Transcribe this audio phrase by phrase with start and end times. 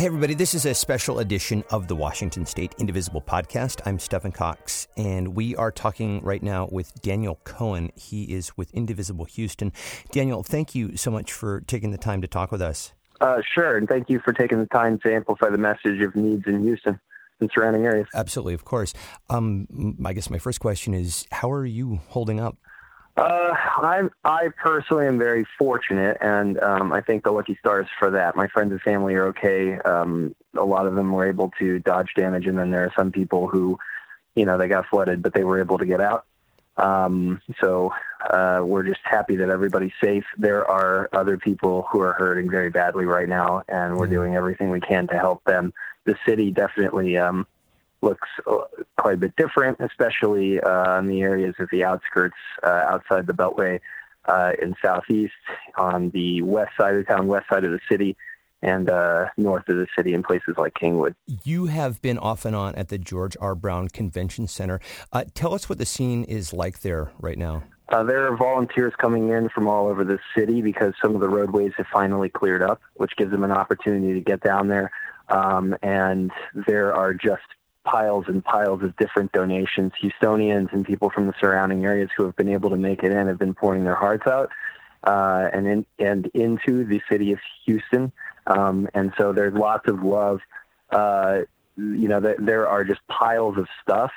[0.00, 3.82] Hey, everybody, this is a special edition of the Washington State Indivisible podcast.
[3.84, 7.92] I'm Stephen Cox, and we are talking right now with Daniel Cohen.
[7.96, 9.74] He is with Indivisible Houston.
[10.10, 12.94] Daniel, thank you so much for taking the time to talk with us.
[13.20, 16.44] Uh, sure, and thank you for taking the time to amplify the message of needs
[16.46, 16.98] in Houston
[17.40, 18.06] and surrounding areas.
[18.14, 18.94] Absolutely, of course.
[19.28, 22.56] Um, I guess my first question is how are you holding up?
[23.16, 28.10] Uh, I I personally am very fortunate, and um, I think the lucky stars for
[28.12, 28.36] that.
[28.36, 29.78] My friends and family are okay.
[29.78, 33.12] Um, a lot of them were able to dodge damage, and then there are some
[33.12, 33.78] people who,
[34.34, 36.24] you know, they got flooded, but they were able to get out.
[36.76, 37.92] Um, so
[38.30, 40.24] uh, we're just happy that everybody's safe.
[40.38, 44.14] There are other people who are hurting very badly right now, and we're mm-hmm.
[44.14, 45.74] doing everything we can to help them.
[46.04, 47.46] The city definitely um,
[48.02, 48.58] looks uh,
[48.98, 53.32] quite a bit different, especially uh, in the areas of the outskirts uh, outside the
[53.32, 53.80] Beltway
[54.26, 55.32] uh, in southeast,
[55.76, 58.16] on the west side of town, west side of the city,
[58.62, 61.14] and uh, north of the city in places like Kingwood.
[61.44, 63.54] You have been off and on at the George R.
[63.54, 64.80] Brown Convention Center.
[65.12, 67.62] Uh, tell us what the scene is like there right now.
[67.88, 71.28] Uh, there are volunteers coming in from all over the city because some of the
[71.28, 74.92] roadways have finally cleared up, which gives them an opportunity to get down there.
[75.28, 76.30] Um, and
[76.66, 77.42] there are just
[77.90, 79.92] piles and piles of different donations.
[80.02, 83.26] Houstonians and people from the surrounding areas who have been able to make it in
[83.26, 84.50] have been pouring their hearts out
[85.04, 88.12] uh, and in, and into the city of Houston.
[88.46, 90.40] Um, and so there's lots of love.
[90.90, 91.40] Uh,
[91.76, 94.12] you know, th- there are just piles of stuff.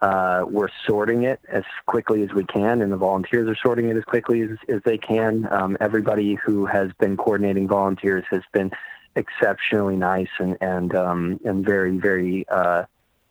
[0.00, 3.96] Uh, we're sorting it as quickly as we can, and the volunteers are sorting it
[3.96, 5.48] as quickly as, as they can.
[5.50, 8.70] Um, everybody who has been coordinating volunteers has been
[9.14, 12.84] exceptionally nice and and um, and very very uh,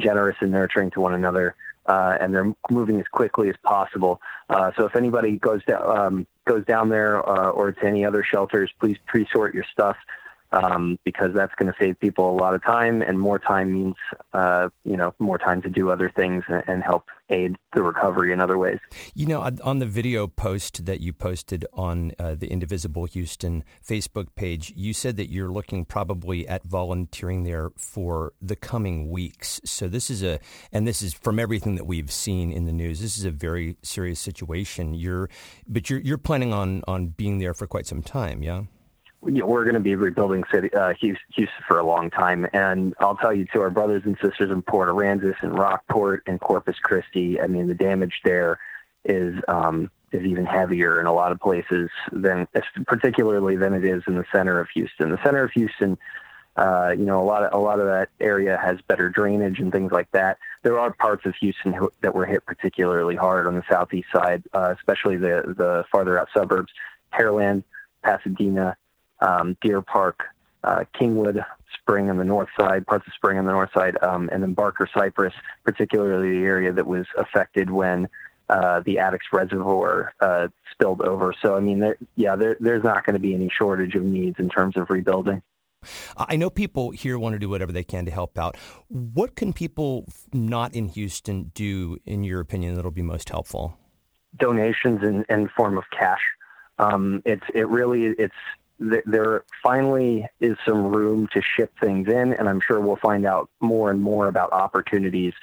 [0.00, 1.54] generous and nurturing to one another,
[1.86, 4.20] uh, and they're moving as quickly as possible.
[4.48, 8.24] Uh, so if anybody goes down um, goes down there uh, or to any other
[8.24, 9.96] shelters, please pre-sort your stuff
[10.52, 13.96] um, because that's going to save people a lot of time, and more time means
[14.32, 18.32] uh, you know more time to do other things and, and, help aid the recovery
[18.32, 18.78] in other ways.
[19.14, 24.28] You know, on the video post that you posted on uh, the Indivisible Houston Facebook
[24.34, 29.60] page, you said that you're looking probably at volunteering there for the coming weeks.
[29.64, 30.40] So this is a,
[30.72, 33.00] and this is from everything that we've seen in the news.
[33.00, 34.94] This is a very serious situation.
[34.94, 35.28] You're,
[35.68, 38.62] but you're you're planning on on being there for quite some time, yeah
[39.22, 42.46] we're going to be rebuilding city, uh, Houston for a long time.
[42.52, 46.40] And I'll tell you, to our brothers and sisters in Port Aransas and Rockport and
[46.40, 48.58] Corpus Christi, I mean, the damage there
[49.04, 52.48] is um, is even heavier in a lot of places than,
[52.86, 55.10] particularly than it is in the center of Houston.
[55.10, 55.98] The center of Houston,
[56.56, 59.70] uh, you know, a lot of a lot of that area has better drainage and
[59.70, 60.38] things like that.
[60.62, 64.74] There are parts of Houston that were hit particularly hard on the southeast side, uh,
[64.76, 66.72] especially the the farther out suburbs,
[67.12, 67.64] Pearland,
[68.02, 68.76] Pasadena
[69.20, 70.24] um, Deer Park,
[70.64, 71.44] uh, Kingwood,
[71.80, 74.54] Spring on the north side, parts of Spring on the north side, um, and then
[74.54, 78.08] Barker Cypress, particularly the area that was affected when
[78.48, 81.32] uh, the Addicks Reservoir uh, spilled over.
[81.40, 84.38] So, I mean, there, yeah, there, there's not going to be any shortage of needs
[84.38, 85.42] in terms of rebuilding.
[86.16, 88.56] I know people here want to do whatever they can to help out.
[88.88, 93.78] What can people not in Houston do, in your opinion, that'll be most helpful?
[94.36, 96.20] Donations in, in form of cash.
[96.78, 98.34] Um, it's it really it's
[98.80, 103.50] there finally is some room to ship things in, and I'm sure we'll find out
[103.60, 105.34] more and more about opportunities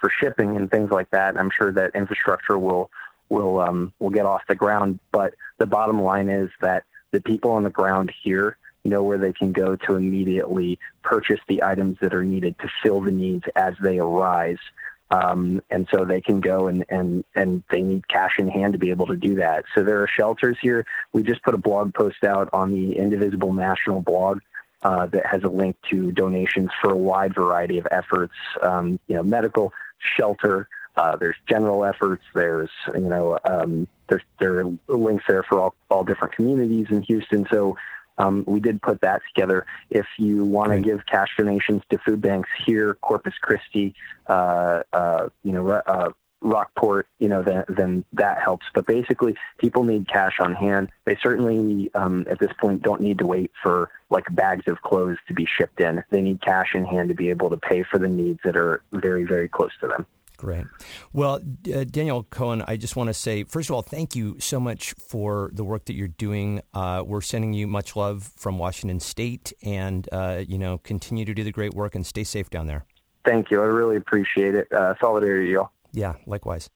[0.00, 1.36] for shipping and things like that.
[1.36, 2.90] I'm sure that infrastructure will
[3.30, 5.00] will um, will get off the ground.
[5.10, 9.32] But the bottom line is that the people on the ground here know where they
[9.32, 13.74] can go to immediately purchase the items that are needed to fill the needs as
[13.82, 14.58] they arise.
[15.14, 18.78] Um, and so they can go and, and, and they need cash in hand to
[18.78, 19.64] be able to do that.
[19.74, 20.84] So there are shelters here.
[21.12, 24.40] We just put a blog post out on the Indivisible National blog
[24.82, 29.14] uh, that has a link to donations for a wide variety of efforts, um, you
[29.14, 29.72] know, medical,
[30.16, 32.22] shelter, uh, there's general efforts.
[32.34, 37.02] There's you know um, there's there are links there for all all different communities in
[37.02, 37.46] Houston.
[37.50, 37.76] So
[38.18, 39.66] um, we did put that together.
[39.90, 43.94] If you want to give cash donations to food banks here, Corpus Christi,
[44.28, 48.66] uh, uh, you know, uh, Rockport, you know, then, then that helps.
[48.74, 50.90] But basically, people need cash on hand.
[51.06, 55.16] They certainly, um, at this point, don't need to wait for like bags of clothes
[55.26, 56.04] to be shipped in.
[56.10, 58.82] They need cash in hand to be able to pay for the needs that are
[58.92, 60.06] very, very close to them.
[60.44, 60.66] Great.
[61.14, 61.40] Well,
[61.74, 64.92] uh, Daniel Cohen, I just want to say, first of all, thank you so much
[64.92, 66.60] for the work that you're doing.
[66.74, 71.32] Uh, we're sending you much love from Washington State, and uh, you know, continue to
[71.32, 72.84] do the great work and stay safe down there.
[73.24, 73.62] Thank you.
[73.62, 74.70] I really appreciate it.
[74.70, 75.70] Uh, solidarity, y'all.
[75.92, 76.68] Yeah, likewise.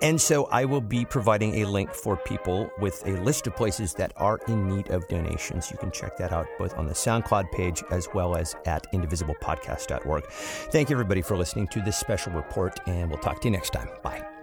[0.00, 3.94] And so I will be providing a link for people with a list of places
[3.94, 5.70] that are in need of donations.
[5.70, 10.24] You can check that out both on the SoundCloud page as well as at indivisiblepodcast.org.
[10.30, 13.70] Thank you, everybody, for listening to this special report, and we'll talk to you next
[13.70, 13.88] time.
[14.02, 14.37] Bye.